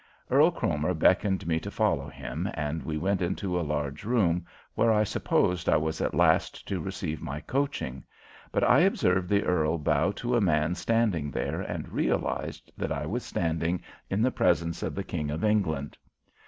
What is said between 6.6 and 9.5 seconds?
to receive my coaching, but I observed the